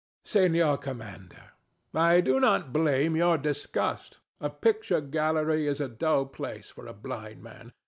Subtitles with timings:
[0.01, 0.31] DON JUAN.
[0.51, 1.43] Senor Commander:
[1.93, 6.93] I do not blame your disgust: a picture gallery is a dull place for a
[6.95, 7.71] blind man.